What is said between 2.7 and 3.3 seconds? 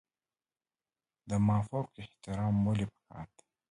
پکار